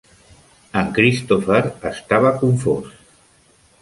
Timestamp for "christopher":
0.95-1.59